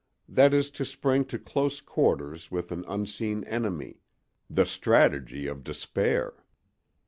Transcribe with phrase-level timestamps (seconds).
[0.27, 6.43] That is to spring to close quarters with an unseen enemy—the strategy of despair!